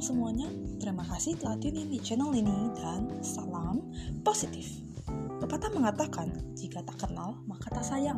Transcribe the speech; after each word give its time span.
Semuanya, 0.00 0.48
terima 0.80 1.04
kasih 1.04 1.36
telah 1.36 1.60
tune 1.60 1.84
di 1.84 2.00
channel 2.00 2.32
ini 2.32 2.72
dan 2.72 3.20
salam 3.20 3.84
positif. 4.24 4.80
Pepatah 5.44 5.68
mengatakan, 5.76 6.32
jika 6.56 6.80
tak 6.80 7.04
kenal 7.04 7.36
maka 7.44 7.68
tak 7.68 7.84
sayang. 7.84 8.16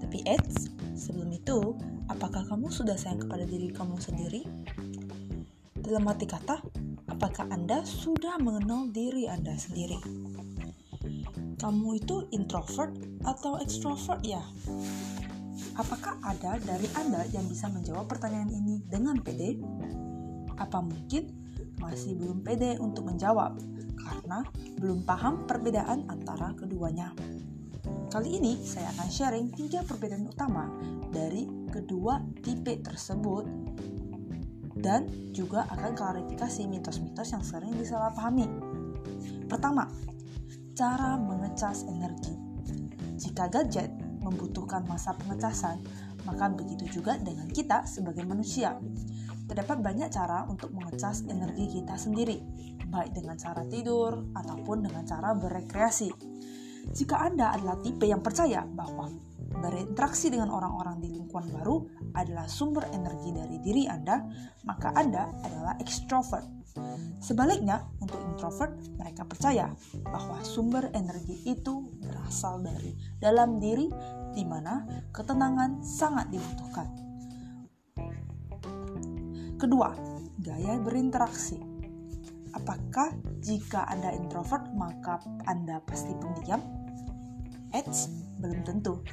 Tapi 0.00 0.24
eits, 0.24 0.72
sebelum 0.96 1.28
itu, 1.36 1.76
apakah 2.08 2.48
kamu 2.48 2.72
sudah 2.72 2.96
sayang 2.96 3.28
kepada 3.28 3.44
diri 3.44 3.68
kamu 3.68 4.00
sendiri? 4.00 4.48
Dalam 5.76 6.08
arti 6.08 6.24
kata, 6.24 6.64
apakah 7.12 7.44
Anda 7.52 7.84
sudah 7.84 8.40
mengenal 8.40 8.88
diri 8.88 9.28
Anda 9.28 9.52
sendiri? 9.60 10.00
Kamu 11.60 11.88
itu 11.92 12.24
introvert 12.32 12.96
atau 13.28 13.60
extrovert 13.60 14.24
ya? 14.24 14.40
Apakah 15.76 16.16
ada 16.24 16.56
dari 16.56 16.88
Anda 16.96 17.28
yang 17.36 17.44
bisa 17.52 17.68
menjawab 17.68 18.08
pertanyaan 18.08 18.48
ini 18.48 18.80
dengan 18.88 19.20
pede? 19.20 19.60
Apa 20.58 20.80
mungkin 20.80 21.30
masih 21.80 22.14
belum 22.14 22.46
pede 22.46 22.78
untuk 22.78 23.08
menjawab 23.08 23.58
karena 24.02 24.44
belum 24.78 25.04
paham 25.06 25.44
perbedaan 25.48 26.06
antara 26.08 26.54
keduanya? 26.54 27.12
Kali 28.12 28.38
ini 28.38 28.60
saya 28.62 28.92
akan 28.94 29.08
sharing 29.10 29.46
tiga 29.56 29.82
perbedaan 29.82 30.28
utama 30.28 30.70
dari 31.10 31.48
kedua 31.72 32.20
tipe 32.44 32.78
tersebut 32.78 33.48
dan 34.78 35.06
juga 35.32 35.64
akan 35.70 35.92
klarifikasi 35.94 36.66
mitos-mitos 36.68 37.32
yang 37.32 37.44
sering 37.44 37.72
disalahpahami. 37.74 38.46
Pertama, 39.48 39.88
cara 40.72 41.16
mengecas 41.16 41.84
energi. 41.88 42.34
Jika 43.16 43.46
gadget 43.48 43.92
membutuhkan 44.22 44.86
masa 44.88 45.14
pengecasan, 45.14 45.82
maka 46.22 46.50
begitu 46.50 47.00
juga 47.00 47.18
dengan 47.18 47.50
kita 47.50 47.86
sebagai 47.86 48.22
manusia. 48.26 48.78
Terdapat 49.52 49.84
banyak 49.84 50.08
cara 50.08 50.48
untuk 50.48 50.72
mengecas 50.72 51.28
energi 51.28 51.76
kita 51.76 52.00
sendiri, 52.00 52.40
baik 52.88 53.12
dengan 53.12 53.36
cara 53.36 53.60
tidur 53.68 54.32
ataupun 54.32 54.80
dengan 54.80 55.04
cara 55.04 55.36
berekreasi. 55.36 56.08
Jika 56.88 57.20
Anda 57.20 57.52
adalah 57.52 57.76
tipe 57.84 58.08
yang 58.08 58.24
percaya 58.24 58.64
bahwa 58.64 59.12
berinteraksi 59.52 60.32
dengan 60.32 60.48
orang-orang 60.48 61.04
di 61.04 61.12
lingkungan 61.12 61.52
baru 61.52 61.84
adalah 62.16 62.48
sumber 62.48 62.88
energi 62.96 63.28
dari 63.28 63.60
diri 63.60 63.84
Anda, 63.92 64.24
maka 64.64 64.96
Anda 64.96 65.28
adalah 65.44 65.76
extrovert. 65.84 66.48
Sebaliknya, 67.20 67.92
untuk 68.00 68.24
introvert, 68.24 68.72
mereka 68.96 69.28
percaya 69.28 69.68
bahwa 70.00 70.40
sumber 70.48 70.88
energi 70.96 71.44
itu 71.44 71.92
berasal 72.00 72.64
dari 72.64 72.96
dalam 73.20 73.60
diri, 73.60 73.92
di 74.32 74.48
mana 74.48 74.80
ketenangan 75.12 75.84
sangat 75.84 76.32
dibutuhkan. 76.32 77.11
Kedua, 79.62 79.94
gaya 80.42 80.74
berinteraksi. 80.74 81.54
Apakah 82.50 83.14
jika 83.38 83.86
Anda 83.86 84.10
introvert 84.10 84.66
maka 84.74 85.22
Anda 85.46 85.78
pasti 85.86 86.10
pendiam? 86.18 86.58
Eits, 87.70 88.10
belum 88.42 88.66
tentu. 88.66 89.06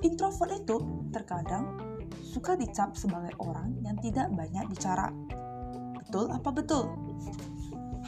Introvert 0.00 0.64
itu 0.64 0.80
terkadang 1.12 1.76
suka 2.24 2.56
dicap 2.56 2.96
sebagai 2.96 3.36
orang 3.36 3.76
yang 3.84 4.00
tidak 4.00 4.32
banyak 4.32 4.64
bicara. 4.72 5.12
Betul 6.00 6.32
apa 6.32 6.48
betul? 6.56 6.88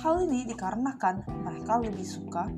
Hal 0.01 0.25
ini 0.25 0.49
dikarenakan 0.49 1.21
mereka 1.45 1.85
lebih 1.85 2.09
suka 2.09 2.49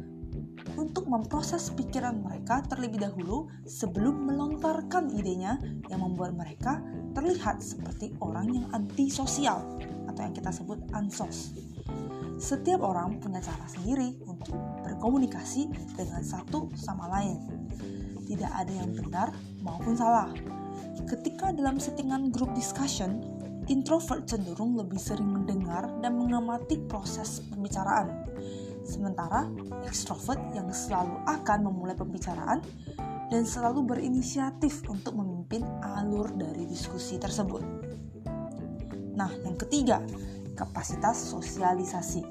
untuk 0.76 1.08
memproses 1.08 1.72
pikiran 1.72 2.20
mereka 2.20 2.60
terlebih 2.68 3.00
dahulu 3.00 3.48
sebelum 3.64 4.28
melontarkan 4.28 5.08
idenya 5.16 5.56
yang 5.88 6.04
membuat 6.04 6.36
mereka 6.36 6.84
terlihat 7.16 7.64
seperti 7.64 8.12
orang 8.20 8.52
yang 8.52 8.66
antisosial 8.76 9.64
atau 10.06 10.20
yang 10.20 10.36
kita 10.36 10.52
sebut 10.52 10.78
ansos. 10.92 11.56
Setiap 12.36 12.84
orang 12.84 13.16
punya 13.16 13.40
cara 13.40 13.64
sendiri 13.64 14.20
untuk 14.28 14.52
berkomunikasi 14.84 15.72
dengan 15.96 16.20
satu 16.20 16.68
sama 16.76 17.08
lain. 17.08 17.40
Tidak 18.28 18.52
ada 18.52 18.68
yang 18.68 18.92
benar 18.92 19.32
maupun 19.64 19.96
salah. 19.96 20.28
Ketika 21.08 21.56
dalam 21.56 21.80
settingan 21.80 22.28
group 22.28 22.52
discussion, 22.52 23.24
introvert 23.72 24.28
cenderung 24.28 24.76
lebih 24.76 25.00
sering 25.00 25.26
mendengar 25.32 25.88
dan 26.04 26.20
mengamati 26.20 26.76
proses 26.84 27.40
pembicaraan. 27.48 28.12
Sementara 28.86 29.50
extrovert 29.82 30.38
yang 30.54 30.70
selalu 30.70 31.18
akan 31.26 31.58
memulai 31.66 31.98
pembicaraan 31.98 32.62
dan 33.26 33.42
selalu 33.42 33.82
berinisiatif 33.82 34.86
untuk 34.86 35.18
memimpin 35.18 35.66
alur 35.82 36.30
dari 36.30 36.70
diskusi 36.70 37.18
tersebut. 37.18 37.66
Nah, 39.18 39.32
yang 39.42 39.58
ketiga, 39.58 39.98
kapasitas 40.54 41.18
sosialisasi. 41.34 42.22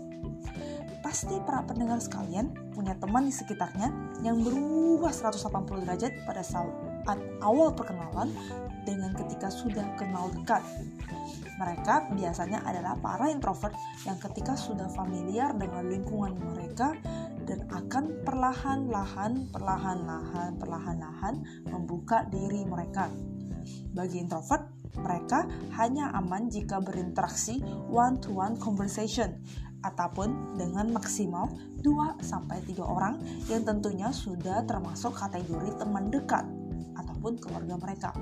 Pasti 1.03 1.37
para 1.43 1.61
pendengar 1.67 1.99
sekalian 1.99 2.71
punya 2.73 2.95
teman 2.97 3.27
di 3.27 3.33
sekitarnya 3.35 3.91
yang 4.23 4.41
berubah 4.41 5.11
180 5.11 5.83
derajat 5.85 6.11
pada 6.23 6.41
saat 6.41 6.71
awal 7.41 7.73
perkenalan 7.73 8.33
dengan 8.85 9.13
ketika 9.17 9.49
sudah 9.49 9.85
kenal 9.97 10.29
dekat. 10.33 10.61
Mereka 11.55 12.11
biasanya 12.11 12.61
adalah 12.67 12.99
para 12.99 13.31
introvert 13.31 13.73
yang 14.03 14.19
ketika 14.19 14.59
sudah 14.59 14.91
familiar 14.91 15.55
dengan 15.55 15.87
lingkungan 15.87 16.35
mereka 16.35 16.91
dan 17.47 17.63
akan 17.71 18.25
perlahan-lahan, 18.27 19.47
perlahan-lahan, 19.55 20.51
perlahan-lahan 20.59 21.35
membuka 21.71 22.27
diri 22.27 22.67
mereka. 22.67 23.07
Bagi 23.95 24.19
introvert, 24.19 24.67
mereka 24.99 25.47
hanya 25.79 26.11
aman 26.15 26.51
jika 26.51 26.83
berinteraksi 26.83 27.63
one-to-one 27.87 28.59
conversation 28.59 29.39
ataupun 29.85 30.57
dengan 30.57 30.89
maksimal 30.91 31.51
2-3 31.85 32.81
orang 32.81 33.21
yang 33.47 33.61
tentunya 33.61 34.09
sudah 34.09 34.65
termasuk 34.65 35.13
kategori 35.13 35.77
teman 35.77 36.09
dekat 36.09 36.64
ataupun 37.25 37.41
keluarga 37.41 37.73
mereka. 37.81 38.13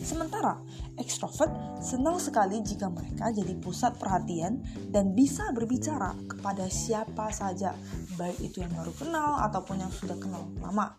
Sementara 0.00 0.56
ekstrovert 0.96 1.52
senang 1.84 2.16
sekali 2.16 2.64
jika 2.64 2.88
mereka 2.88 3.28
jadi 3.28 3.52
pusat 3.60 4.00
perhatian 4.00 4.64
dan 4.88 5.12
bisa 5.12 5.52
berbicara 5.52 6.16
kepada 6.24 6.72
siapa 6.72 7.28
saja, 7.28 7.76
baik 8.16 8.40
itu 8.40 8.64
yang 8.64 8.72
baru 8.72 8.96
kenal 8.96 9.44
ataupun 9.44 9.84
yang 9.84 9.92
sudah 9.92 10.16
kenal 10.16 10.48
lama. 10.64 10.96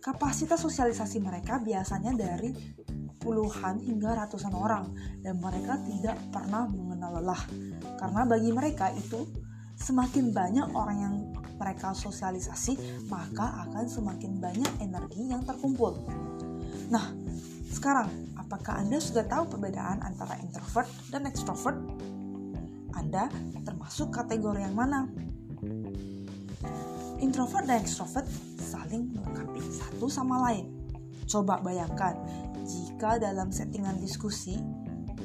Kapasitas 0.00 0.64
sosialisasi 0.64 1.20
mereka 1.20 1.60
biasanya 1.60 2.16
dari 2.16 2.56
puluhan 3.20 3.84
hingga 3.84 4.16
ratusan 4.16 4.56
orang 4.56 4.96
dan 5.20 5.36
mereka 5.36 5.76
tidak 5.84 6.16
pernah 6.32 6.64
mengenal 6.64 7.20
lelah. 7.20 7.42
Karena 8.00 8.24
bagi 8.24 8.50
mereka 8.56 8.88
itu 8.96 9.28
semakin 9.76 10.32
banyak 10.32 10.66
orang 10.72 10.98
yang 10.98 11.14
mereka 11.56 11.92
sosialisasi, 11.96 13.04
maka 13.08 13.66
akan 13.68 13.84
semakin 13.88 14.38
banyak 14.40 14.72
energi 14.80 15.28
yang 15.28 15.42
terkumpul. 15.42 15.96
Nah, 16.92 17.12
sekarang, 17.72 18.08
apakah 18.38 18.80
Anda 18.80 19.02
sudah 19.02 19.26
tahu 19.26 19.52
perbedaan 19.56 20.00
antara 20.00 20.38
introvert 20.40 20.88
dan 21.12 21.28
extrovert? 21.28 21.76
Anda 22.96 23.28
termasuk 23.66 24.14
kategori 24.14 24.64
yang 24.64 24.76
mana? 24.76 25.04
Introvert 27.20 27.64
dan 27.68 27.84
extrovert 27.84 28.28
saling 28.60 29.12
melengkapi 29.12 29.60
satu 29.60 30.08
sama 30.08 30.40
lain. 30.48 30.72
Coba 31.26 31.60
bayangkan, 31.60 32.16
jika 32.64 33.18
dalam 33.18 33.50
settingan 33.50 33.98
diskusi, 33.98 34.56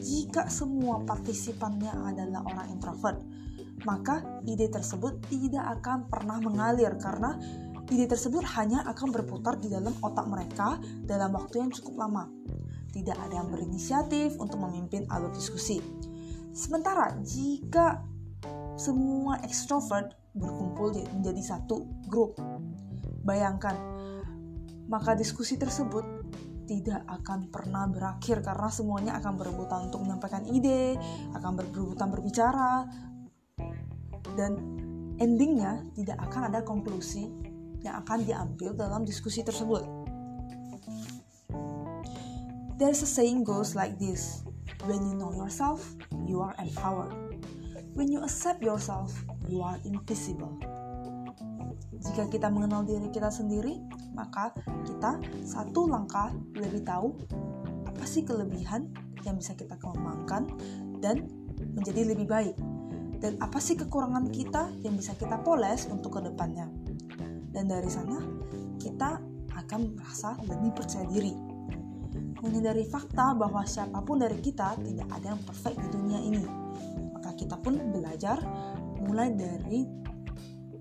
jika 0.02 0.50
semua 0.50 0.97
partisipannya 1.06 1.94
adalah 1.94 2.41
orang 2.50 2.74
introvert, 2.74 3.22
maka 3.84 4.22
ide 4.46 4.69
tersebut 4.69 5.22
tidak 5.30 5.81
akan 5.81 6.08
pernah 6.08 6.38
mengalir 6.38 6.94
karena 7.02 7.38
ide 7.92 8.08
tersebut 8.08 8.42
hanya 8.56 8.88
akan 8.88 9.12
berputar 9.12 9.59
di 9.59 9.68
dalam 9.68 9.91
otak 10.00 10.23
mereka 10.26 10.79
dalam 11.03 11.35
waktu 11.35 11.67
yang 11.67 11.72
cukup 11.76 12.08
lama. 12.08 12.32
Tidak 12.91 13.16
ada 13.16 13.40
yang 13.44 13.52
berinisiatif 13.52 14.35
untuk 14.40 14.59
memimpin 14.64 15.08
alur 15.11 15.32
diskusi. 15.32 15.79
Sementara 16.52 17.16
jika 17.23 18.03
semua 18.76 19.40
ekstrovert 19.44 20.16
berkumpul 20.35 20.96
menjadi 21.16 21.55
satu 21.55 21.88
grup, 22.08 22.40
bayangkan, 23.23 23.76
maka 24.88 25.16
diskusi 25.16 25.55
tersebut 25.55 26.03
tidak 26.67 27.03
akan 27.08 27.52
pernah 27.52 27.84
berakhir 27.91 28.40
karena 28.40 28.72
semuanya 28.72 29.20
akan 29.20 29.35
berebutan 29.35 29.91
untuk 29.91 30.08
menyampaikan 30.08 30.47
ide, 30.47 30.96
akan 31.35 31.52
berebutan 31.59 32.08
berbicara, 32.08 32.88
dan 34.35 34.57
endingnya 35.22 35.85
tidak 35.93 36.17
akan 36.29 36.49
ada 36.49 36.59
konklusi 36.66 37.29
yang 37.81 38.01
akan 38.05 38.25
diambil 38.25 38.73
dalam 38.78 39.01
diskusi 39.05 39.41
tersebut. 39.41 39.85
There's 42.81 43.05
a 43.05 43.09
saying 43.09 43.45
goes 43.45 43.78
like 43.78 44.01
this. 44.01 44.41
When 44.89 45.05
you 45.05 45.13
know 45.13 45.29
yourself, 45.37 45.85
you 46.25 46.41
are 46.41 46.57
empowered. 46.57 47.13
When 47.93 48.09
you 48.09 48.25
accept 48.25 48.66
yourself, 48.66 49.13
you 49.45 49.61
are 49.61 49.78
invisible. 49.85 50.57
Jika 52.01 52.25
kita 52.33 52.49
mengenal 52.49 52.81
diri 52.81 53.13
kita 53.13 53.29
sendiri, 53.29 53.78
maka 54.17 54.49
kita 54.89 55.22
satu 55.45 55.85
langkah 55.85 56.33
lebih 56.57 56.81
tahu 56.81 57.13
apa 57.85 58.03
sih 58.09 58.25
kelebihan 58.25 58.89
yang 59.22 59.37
bisa 59.37 59.53
kita 59.53 59.78
kembangkan 59.78 60.49
dan 60.97 61.29
menjadi 61.78 62.17
lebih 62.17 62.25
baik. 62.25 62.57
Dan 63.22 63.38
apa 63.38 63.62
sih 63.62 63.78
kekurangan 63.78 64.34
kita 64.34 64.73
yang 64.82 64.97
bisa 64.97 65.14
kita 65.14 65.38
poles 65.46 65.85
untuk 65.88 66.18
ke 66.18 66.26
depannya. 66.26 66.66
Dan 67.53 67.70
dari 67.70 67.88
sana 67.88 68.18
kita 68.82 69.22
akan 69.53 69.94
merasa 69.94 70.34
lebih 70.41 70.73
percaya 70.73 71.06
diri. 71.06 71.38
Menyadari 72.41 72.82
fakta 72.90 73.38
bahwa 73.38 73.62
siapa 73.62 74.02
pun 74.02 74.18
dari 74.18 74.41
kita 74.41 74.73
tidak 74.82 75.08
ada 75.14 75.38
yang 75.38 75.41
perfect 75.46 75.78
di 75.78 75.88
dunia 75.94 76.18
ini. 76.18 76.44
Maka 77.14 77.38
kita 77.38 77.62
pun 77.62 77.78
belajar 77.94 78.41
mulai 79.06 79.29
dari 79.38 79.85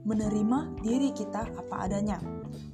menerima 0.05 0.81
diri 0.81 1.13
kita 1.13 1.45
apa 1.45 1.85
adanya, 1.85 2.17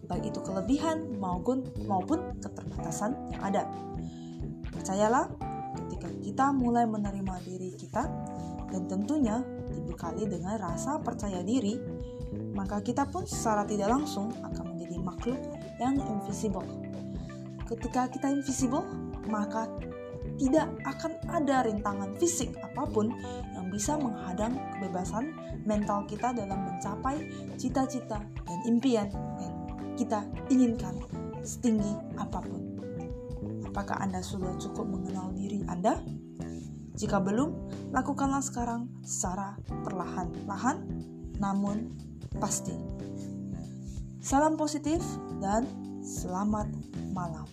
baik 0.06 0.30
itu 0.30 0.40
kelebihan 0.42 1.18
maupun 1.18 1.66
maupun 1.84 2.38
keterbatasan 2.38 3.18
yang 3.34 3.42
ada. 3.42 3.62
Percayalah, 4.70 5.26
ketika 5.96 6.12
kita 6.20 6.46
mulai 6.52 6.84
menerima 6.84 7.34
diri 7.42 7.72
kita 7.72 8.04
dan 8.68 8.82
tentunya 8.84 9.40
dibekali 9.72 10.28
dengan 10.28 10.60
rasa 10.60 11.00
percaya 11.00 11.40
diri, 11.40 11.80
maka 12.52 12.84
kita 12.84 13.08
pun 13.08 13.24
secara 13.24 13.64
tidak 13.64 13.88
langsung 13.88 14.28
akan 14.44 14.76
menjadi 14.76 14.96
makhluk 15.00 15.40
yang 15.80 15.96
invisible. 15.96 16.66
Ketika 17.66 18.12
kita 18.12 18.30
invisible, 18.30 18.84
maka 19.26 19.66
tidak 20.36 20.68
akan 20.84 21.12
ada 21.32 21.64
rintangan 21.64 22.12
fisik 22.20 22.52
apa 22.60 22.84
pun 22.84 23.08
yang 23.56 23.72
bisa 23.72 23.96
menghadang 23.96 24.52
kebebasan 24.76 25.32
mental 25.64 26.04
kita 26.04 26.36
dalam 26.36 26.60
mencapai 26.60 27.24
cita-cita 27.56 28.20
dan 28.20 28.58
impian 28.68 29.08
yang 29.40 29.54
kita 29.96 30.20
inginkan 30.52 31.00
setinggi 31.40 31.96
apa 32.20 32.44
pun. 32.44 32.75
Apakah 33.76 34.00
Anda 34.00 34.24
sudah 34.24 34.56
cukup 34.56 34.88
mengenal 34.88 35.36
diri 35.36 35.60
Anda? 35.68 36.00
Jika 36.96 37.20
belum, 37.20 37.68
lakukanlah 37.92 38.40
sekarang 38.40 38.88
secara 39.04 39.52
perlahan-lahan, 39.84 40.80
namun 41.36 41.92
pasti. 42.40 42.72
Salam 44.24 44.56
positif 44.56 45.04
dan 45.44 45.68
selamat 46.00 46.72
malam. 47.12 47.44